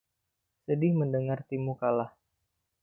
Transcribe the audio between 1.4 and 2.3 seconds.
timmu kalah.